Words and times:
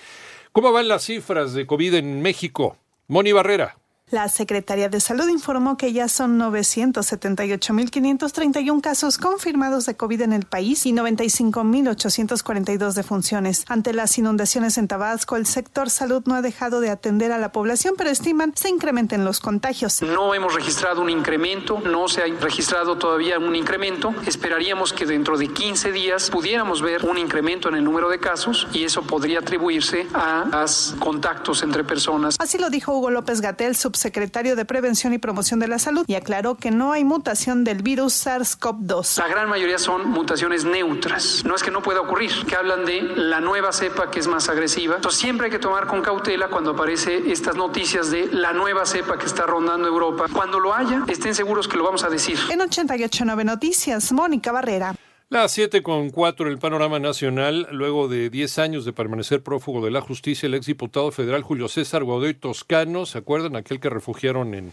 ¿Cómo 0.51 0.71
van 0.71 0.87
las 0.87 1.03
cifras 1.03 1.53
de 1.53 1.67
COVID 1.67 1.93
en 1.93 2.23
México? 2.23 2.75
Moni 3.07 3.31
Barrera. 3.31 3.78
La 4.11 4.27
Secretaría 4.27 4.89
de 4.89 4.99
Salud 5.01 5.29
informó 5.29 5.77
que 5.77 5.93
ya 5.93 6.07
son 6.07 6.39
978.531 6.39 8.81
casos 8.81 9.19
confirmados 9.19 9.85
de 9.85 9.95
COVID 9.95 10.21
en 10.21 10.33
el 10.33 10.45
país 10.45 10.87
y 10.87 10.93
95.842 10.93 12.93
defunciones. 12.93 13.65
Ante 13.67 13.93
las 13.93 14.17
inundaciones 14.17 14.79
en 14.79 14.87
Tabasco, 14.87 15.35
el 15.35 15.45
sector 15.45 15.91
salud 15.91 16.23
no 16.25 16.33
ha 16.33 16.41
dejado 16.41 16.79
de 16.79 16.89
atender 16.89 17.31
a 17.31 17.37
la 17.37 17.51
población, 17.51 17.93
pero 17.99 18.09
estiman 18.09 18.53
se 18.55 18.69
incrementen 18.69 19.25
los 19.25 19.39
contagios. 19.39 20.01
No 20.01 20.33
hemos 20.33 20.55
registrado 20.55 21.03
un 21.03 21.11
incremento, 21.11 21.79
no 21.79 22.07
se 22.07 22.23
ha 22.23 22.25
registrado 22.41 22.97
todavía 22.97 23.37
un 23.37 23.55
incremento. 23.55 24.15
Esperaríamos 24.25 24.91
que 24.91 25.05
dentro 25.05 25.37
de 25.37 25.49
15 25.49 25.91
días 25.91 26.31
pudiéramos 26.31 26.81
ver 26.81 27.05
un 27.05 27.19
incremento 27.19 27.69
en 27.69 27.75
el 27.75 27.83
número 27.83 28.09
de 28.09 28.19
casos 28.19 28.67
y 28.73 28.85
eso 28.85 29.03
podría 29.03 29.37
atribuirse 29.37 30.07
a 30.15 30.45
los 30.51 30.95
contactos 30.97 31.61
entre 31.61 31.83
personas. 31.83 32.37
Así 32.39 32.57
lo 32.57 32.71
dijo 32.71 32.97
Hugo 32.97 33.11
López 33.11 33.41
Gatel, 33.41 33.75
subsecretario 33.75 33.98
de 34.03 34.65
Prevención 34.65 35.13
y 35.13 35.17
Promoción 35.17 35.59
de 35.59 35.67
la 35.67 35.79
Salud, 35.79 36.05
y 36.07 36.15
aclaró 36.15 36.55
que 36.55 36.71
no 36.71 36.91
hay 36.91 37.03
mutación 37.03 37.63
del 37.63 37.83
virus 37.83 38.25
SARS-CoV-2. 38.25 39.17
La 39.19 39.27
gran 39.27 39.49
mayoría 39.49 39.77
son 39.77 40.09
mutaciones 40.09 40.65
neutras. 40.65 41.43
No 41.45 41.55
es 41.55 41.63
que 41.63 41.71
no 41.71 41.81
pueda 41.81 42.01
ocurrir, 42.01 42.31
que 42.47 42.55
hablan 42.55 42.85
de 42.85 43.01
la 43.01 43.39
nueva 43.39 43.71
cepa 43.71 44.09
que 44.09 44.19
es 44.19 44.27
más 44.27 44.49
agresiva. 44.49 44.95
Entonces 44.95 45.19
siempre 45.19 45.45
hay 45.45 45.51
que 45.51 45.59
tomar 45.59 45.87
con 45.87 46.01
cautela 46.01 46.49
cuando 46.49 46.71
aparece 46.71 47.31
estas 47.31 47.55
noticias 47.55 48.11
de 48.11 48.27
la 48.27 48.53
nueva 48.53 48.85
cepa 48.85 49.17
que 49.17 49.25
está 49.25 49.45
rondando 49.45 49.87
Europa. 49.87 50.25
Cuando 50.31 50.59
lo 50.59 50.73
haya, 50.73 51.03
estén 51.07 51.35
seguros 51.35 51.67
que 51.67 51.77
lo 51.77 51.83
vamos 51.83 52.03
a 52.03 52.09
decir. 52.09 52.37
En 52.49 52.61
889 52.61 53.43
Noticias, 53.43 54.11
Mónica 54.11 54.51
Barrera. 54.51 54.95
Las 55.31 55.51
7 55.51 55.83
con 55.83 56.09
4 56.09 56.49
el 56.49 56.57
panorama 56.57 56.97
nacional. 56.97 57.67
Luego 57.71 58.07
de 58.07 58.31
10 58.31 58.57
años 58.57 58.83
de 58.83 58.93
permanecer 58.93 59.43
prófugo 59.43 59.85
de 59.85 59.91
la 59.91 60.01
justicia, 60.01 60.47
el 60.47 60.55
exdiputado 60.55 61.11
federal 61.11 61.43
Julio 61.43 61.67
César 61.67 62.03
Godoy 62.03 62.33
Toscano, 62.33 63.05
¿se 63.05 63.19
acuerdan? 63.19 63.55
Aquel 63.55 63.79
que 63.79 63.91
refugiaron 63.91 64.55
en, 64.55 64.71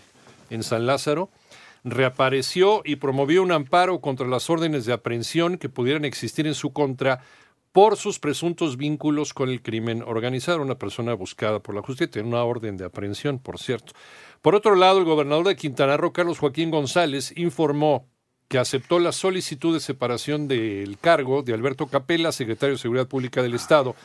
en 0.49 0.62
San 0.62 0.87
Lázaro, 0.87 1.28
reapareció 1.84 2.81
y 2.87 2.97
promovió 2.97 3.43
un 3.43 3.53
amparo 3.53 4.00
contra 4.00 4.27
las 4.27 4.49
órdenes 4.49 4.87
de 4.87 4.95
aprehensión 4.95 5.59
que 5.59 5.69
pudieran 5.69 6.06
existir 6.06 6.47
en 6.47 6.55
su 6.55 6.72
contra 6.72 7.21
por 7.72 7.99
sus 7.99 8.19
presuntos 8.19 8.78
vínculos 8.78 9.34
con 9.34 9.50
el 9.50 9.61
crimen 9.61 10.03
organizado. 10.06 10.62
Una 10.62 10.78
persona 10.78 11.12
buscada 11.12 11.61
por 11.61 11.75
la 11.75 11.83
justicia, 11.83 12.11
tiene 12.11 12.28
una 12.28 12.43
orden 12.43 12.78
de 12.78 12.87
aprehensión, 12.87 13.41
por 13.41 13.59
cierto. 13.59 13.93
Por 14.41 14.55
otro 14.55 14.75
lado, 14.75 15.00
el 15.00 15.05
gobernador 15.05 15.49
de 15.49 15.56
Quintana 15.56 15.99
Roo, 15.99 16.15
Carlos 16.15 16.39
Joaquín 16.39 16.71
González, 16.71 17.34
informó 17.37 18.06
que 18.49 18.59
aceptó 18.59 18.99
la 18.99 19.12
solicitud 19.12 19.75
de 19.75 19.81
separación 19.81 20.49
del 20.49 20.99
cargo 20.99 21.43
de 21.43 21.53
Alberto 21.53 21.87
Capella, 21.87 22.33
secretario 22.33 22.77
de 22.77 22.81
Seguridad 22.81 23.09
Pública 23.09 23.43
del 23.43 23.55
Estado, 23.55 23.97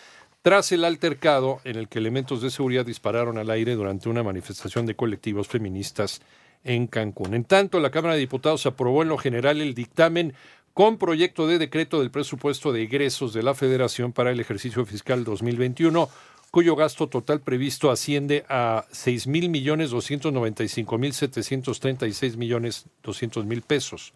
tras 0.42 0.72
el 0.72 0.84
altercado 0.84 1.60
en 1.64 1.76
el 1.76 1.88
que 1.88 2.00
elementos 2.00 2.42
de 2.42 2.50
seguridad 2.50 2.86
dispararon 2.86 3.38
al 3.38 3.52
aire 3.52 3.76
durante 3.76 4.10
una 4.10 4.24
manifestación 4.24 4.86
de 4.88 4.96
colectivos 4.96 5.48
feministas 5.48 6.22
en 6.64 6.88
Cancún. 6.88 7.34
En 7.36 7.44
tanto, 7.44 7.80
la 7.80 7.92
Cámara 7.92 8.16
de 8.16 8.22
Diputados 8.22 8.66
aprobó 8.66 9.04
en 9.04 9.10
lo 9.10 9.18
general 9.18 9.62
el 9.62 9.76
dictamen 9.76 10.34
con 10.74 10.98
proyecto 10.98 11.48
de 11.48 11.60
decreto 11.60 12.00
del 12.00 12.12
presupuesto 12.12 12.72
de 12.72 12.84
egresos 12.84 13.34
de 13.34 13.44
la 13.44 13.54
Federación 13.54 14.14
para 14.14 14.32
el 14.32 14.40
ejercicio 14.40 14.86
fiscal 14.86 15.24
2021, 15.24 16.10
cuyo 16.50 16.76
gasto 16.76 17.08
total 17.08 17.42
previsto 17.42 17.92
asciende 17.92 18.46
a 18.50 18.86
seis 18.92 19.28
mil 19.28 19.50
millones 19.50 19.92
doscientos 19.92 20.34
noventa 20.34 20.64
y 20.64 20.68
cinco 20.68 20.98
mil 20.98 21.14
setecientos 21.14 21.80
treinta 21.80 22.08
y 22.08 22.14
seis 22.14 22.36
millones 22.36 22.86
doscientos 23.04 23.46
mil 23.46 23.62
pesos, 23.62 24.14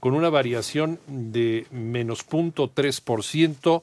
con 0.00 0.14
una 0.14 0.30
variación 0.30 1.00
de 1.06 1.66
menos 1.70 2.22
punto 2.22 2.70
tres 2.72 3.00
por 3.00 3.24
ciento 3.24 3.82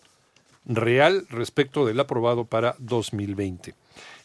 real 0.66 1.26
respecto 1.30 1.86
del 1.86 2.00
aprobado 2.00 2.46
para 2.46 2.76
2020. 2.80 3.74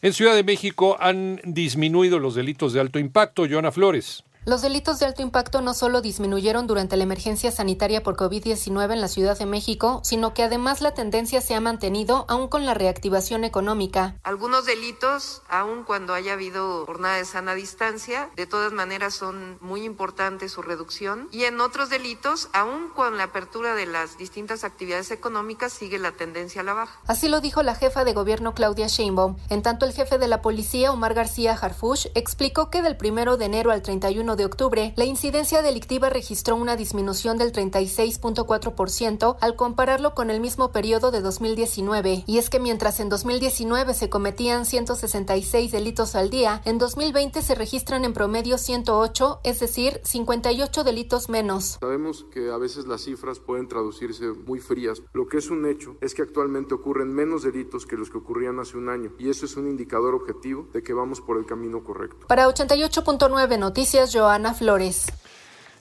En 0.01 0.13
Ciudad 0.13 0.35
de 0.35 0.43
México 0.43 0.97
han 0.99 1.41
disminuido 1.43 2.19
los 2.19 2.35
delitos 2.35 2.73
de 2.73 2.79
alto 2.79 2.99
impacto. 2.99 3.45
Joana 3.49 3.71
Flores. 3.71 4.23
Los 4.45 4.61
delitos 4.61 4.99
de 4.99 5.05
alto 5.05 5.21
impacto 5.21 5.59
no 5.59 5.73
solo 5.73 6.01
disminuyeron 6.01 6.65
durante 6.65 6.95
la 6.95 7.03
emergencia 7.03 7.51
sanitaria 7.51 8.03
por 8.03 8.15
COVID-19 8.15 8.93
en 8.93 9.01
la 9.01 9.09
Ciudad 9.09 9.37
de 9.37 9.45
México, 9.45 9.99
sino 10.03 10.33
que 10.33 10.43
además 10.43 10.79
la 10.79 10.93
tendencia 10.93 11.41
se 11.41 11.55
ha 11.55 11.61
mantenido 11.61 12.25
aún 12.29 12.47
con 12.47 12.65
la 12.65 12.73
reactivación 12.73 13.43
económica. 13.43 14.15
Algunos 14.23 14.65
delitos, 14.65 15.41
aun 15.49 15.83
cuando 15.83 16.13
haya 16.13 16.33
habido 16.33 16.85
jornada 16.85 17.17
de 17.17 17.25
sana 17.25 17.53
distancia, 17.53 18.29
de 18.37 18.47
todas 18.47 18.71
maneras 18.71 19.13
son 19.13 19.57
muy 19.59 19.83
importantes 19.83 20.53
su 20.53 20.61
reducción. 20.61 21.27
Y 21.31 21.43
en 21.43 21.59
otros 21.59 21.89
delitos, 21.89 22.47
aun 22.53 22.89
con 22.95 23.17
la 23.17 23.25
apertura 23.25 23.75
de 23.75 23.87
las 23.87 24.17
distintas 24.17 24.63
actividades 24.63 25.11
económicas, 25.11 25.73
sigue 25.73 25.99
la 25.99 26.13
tendencia 26.13 26.61
a 26.61 26.63
la 26.63 26.73
baja. 26.73 26.97
Así 27.07 27.27
lo 27.27 27.41
dijo 27.41 27.61
la 27.61 27.75
jefa 27.75 28.05
de 28.05 28.13
gobierno 28.13 28.53
Claudia 28.53 28.87
Sheinbaum. 28.87 29.35
En 29.49 29.61
tanto, 29.61 29.85
el 29.85 29.91
jefe 29.91 30.17
de 30.17 30.29
la 30.29 30.41
policía, 30.41 30.93
Omar 30.93 31.13
García 31.13 31.53
Harfush, 31.53 32.07
explicó 32.15 32.69
que 32.69 32.81
del 32.81 32.95
primero 32.95 33.35
de 33.35 33.45
enero 33.45 33.71
al 33.71 33.81
31 33.81 34.28
de 34.35 34.45
octubre, 34.45 34.93
la 34.95 35.05
incidencia 35.05 35.61
delictiva 35.61 36.09
registró 36.09 36.55
una 36.55 36.75
disminución 36.75 37.37
del 37.37 37.51
36.4% 37.51 39.37
al 39.39 39.55
compararlo 39.55 40.13
con 40.13 40.29
el 40.29 40.39
mismo 40.39 40.71
periodo 40.71 41.11
de 41.11 41.21
2019. 41.21 42.23
Y 42.25 42.37
es 42.37 42.49
que 42.49 42.59
mientras 42.59 42.99
en 42.99 43.09
2019 43.09 43.93
se 43.93 44.09
cometían 44.09 44.65
166 44.65 45.71
delitos 45.71 46.15
al 46.15 46.29
día, 46.29 46.61
en 46.65 46.77
2020 46.77 47.41
se 47.41 47.55
registran 47.55 48.05
en 48.05 48.13
promedio 48.13 48.57
108, 48.57 49.41
es 49.43 49.59
decir, 49.59 50.01
58 50.03 50.83
delitos 50.83 51.29
menos. 51.29 51.77
Sabemos 51.79 52.25
que 52.31 52.51
a 52.51 52.57
veces 52.57 52.87
las 52.87 53.01
cifras 53.01 53.39
pueden 53.39 53.67
traducirse 53.67 54.27
muy 54.27 54.59
frías. 54.59 55.01
Lo 55.13 55.27
que 55.27 55.37
es 55.37 55.49
un 55.49 55.65
hecho 55.65 55.97
es 56.01 56.13
que 56.13 56.21
actualmente 56.21 56.73
ocurren 56.73 57.13
menos 57.13 57.43
delitos 57.43 57.85
que 57.85 57.97
los 57.97 58.09
que 58.09 58.17
ocurrían 58.17 58.59
hace 58.59 58.77
un 58.77 58.89
año 58.89 59.11
y 59.17 59.29
eso 59.29 59.45
es 59.45 59.55
un 59.57 59.67
indicador 59.67 60.15
objetivo 60.15 60.67
de 60.73 60.83
que 60.83 60.93
vamos 60.93 61.21
por 61.21 61.37
el 61.37 61.45
camino 61.45 61.83
correcto. 61.83 62.27
Para 62.27 62.47
88.9 62.47 63.59
Noticias, 63.59 64.11
Joana 64.19 64.53
Flores. 64.53 65.05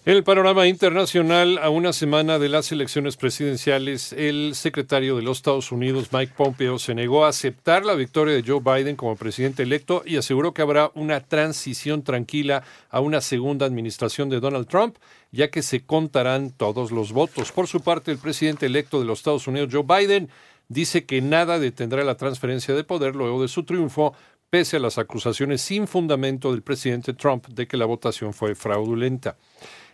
El 0.05 0.23
panorama 0.23 0.67
internacional, 0.69 1.59
a 1.59 1.71
una 1.71 1.93
semana 1.93 2.39
de 2.39 2.49
las 2.49 2.71
elecciones 2.71 3.17
presidenciales, 3.17 4.13
el 4.13 4.55
secretario 4.55 5.17
de 5.17 5.23
los 5.23 5.39
Estados 5.39 5.73
Unidos, 5.73 6.11
Mike 6.13 6.33
Pompeo, 6.37 6.79
se 6.79 6.95
negó 6.95 7.25
a 7.25 7.31
aceptar 7.31 7.85
la 7.85 7.95
victoria 7.95 8.35
de 8.35 8.45
Joe 8.47 8.61
Biden 8.61 8.97
como 8.97 9.17
presidente 9.17 9.65
electo 9.65 10.03
y 10.07 10.17
aseguró 10.17 10.55
que 10.55 10.63
habrá 10.63 10.93
una 10.95 11.21
transición 11.21 12.05
tranquila 12.05 12.63
a 12.91 13.01
una 13.01 13.21
segunda 13.21 13.67
administración 13.67 14.31
de 14.31 14.41
Donald 14.41 14.69
Trump, 14.69 14.97
ya 15.33 15.51
que 15.51 15.63
se 15.63 15.85
contarán 15.85 16.53
todos 16.53 16.93
los 16.93 17.13
votos. 17.13 17.51
Por 17.51 17.67
su 17.67 17.81
parte, 17.81 18.13
el 18.13 18.19
presidente 18.19 18.67
electo 18.67 19.01
de 19.01 19.05
los 19.05 19.19
Estados 19.19 19.49
Unidos, 19.49 19.69
Joe 19.73 19.83
Biden, 19.83 20.31
dice 20.69 21.05
que 21.05 21.21
nada 21.21 21.59
detendrá 21.59 22.05
la 22.05 22.17
transferencia 22.17 22.75
de 22.75 22.85
poder 22.85 23.17
luego 23.17 23.43
de 23.43 23.49
su 23.49 23.65
triunfo, 23.65 24.15
pese 24.51 24.77
a 24.77 24.81
las 24.81 24.99
acusaciones 24.99 25.61
sin 25.61 25.87
fundamento 25.87 26.53
del 26.53 26.63
presidente 26.63 27.13
Trump 27.13 27.47
de 27.49 27.67
que 27.67 27.77
la 27.77 27.87
votación 27.87 28.33
fue 28.33 28.55
fraudulenta. 28.55 29.37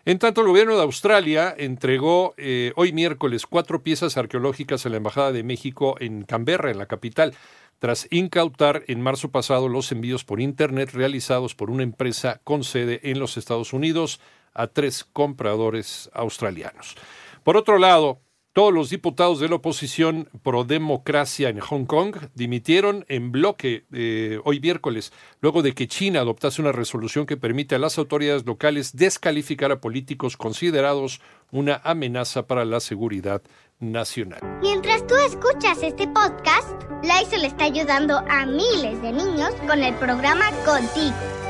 En 0.05 0.19
tanto, 0.19 0.43
el 0.43 0.49
gobierno 0.49 0.77
de 0.77 0.83
Australia 0.83 1.55
entregó 1.57 2.35
eh, 2.37 2.73
hoy 2.77 2.93
miércoles 2.93 3.47
cuatro 3.47 3.83
piezas 3.83 4.17
arqueológicas 4.19 4.85
a 4.85 4.91
la 4.91 4.99
Embajada 4.99 5.33
de 5.33 5.43
México 5.43 5.97
en 5.99 6.25
Canberra, 6.25 6.71
en 6.71 6.79
la 6.79 6.87
capital, 6.87 7.35
tras 7.79 8.07
incautar 8.11 8.85
en 8.87 9.01
marzo 9.01 9.31
pasado 9.31 9.69
los 9.69 9.91
envíos 9.93 10.25
por 10.25 10.41
Internet 10.41 10.91
realizados 10.93 11.55
por 11.55 11.71
una 11.71 11.83
empresa 11.83 12.41
con 12.45 12.65
sede 12.65 13.01
en 13.03 13.19
los 13.19 13.37
Estados 13.37 13.73
Unidos 13.73 14.21
a 14.53 14.67
tres 14.69 15.05
compradores 15.05 16.11
australianos. 16.13 16.97
Por 17.43 17.57
otro 17.57 17.79
lado, 17.79 18.21
todos 18.55 18.73
los 18.73 18.89
diputados 18.89 19.41
de 19.41 19.49
la 19.49 19.57
oposición 19.57 20.29
pro 20.45 20.63
democracia 20.63 21.49
en 21.49 21.59
Hong 21.59 21.87
Kong 21.87 22.17
dimitieron 22.35 23.05
en 23.09 23.33
bloque 23.33 23.85
eh, 23.93 24.39
hoy 24.45 24.61
miércoles, 24.61 25.13
luego 25.41 25.61
de 25.61 25.75
que 25.75 25.89
China 25.89 26.21
adoptase 26.21 26.63
una 26.63 26.71
resolución 26.71 27.27
que 27.27 27.37
permite 27.37 27.75
a 27.75 27.81
las 27.81 27.99
autoridades 27.99 28.47
locales 28.47 28.97
descalificar 28.97 29.73
a 29.73 29.81
políticos 29.81 30.37
considerados 30.37 31.21
una 31.51 31.81
amenaza 31.83 32.47
para 32.47 32.65
la 32.65 32.79
seguridad 32.79 33.43
nacional. 33.81 34.41
Mientras 34.63 35.05
tú 35.09 35.17
escuchas 35.17 35.83
este 35.83 36.07
podcast, 36.07 36.81
Lysol 37.03 37.45
está 37.45 37.65
ayudando 37.65 38.19
a 38.29 38.47
miles 38.47 39.03
de 39.03 39.13
niños 39.13 39.51
con 39.67 39.83
el 39.83 39.95
programa 39.97 40.51
Contigo, 40.65 41.15